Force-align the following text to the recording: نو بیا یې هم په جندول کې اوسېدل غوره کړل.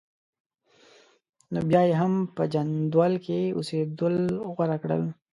نو 1.51 1.59
بیا 1.69 1.81
یې 1.89 1.93
هم 2.01 2.13
په 2.35 2.43
جندول 2.53 3.13
کې 3.25 3.39
اوسېدل 3.57 4.15
غوره 4.53 4.77
کړل. 4.83 5.03